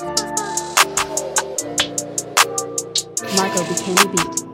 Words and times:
Marco 0.00 0.14
a 3.60 3.64
beat. 4.12 4.47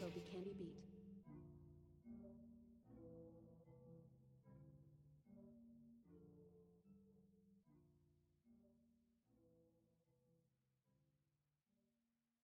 Go 0.00 0.06
B. 0.12 0.20
Candy 0.32 0.50
Beat. 0.58 0.93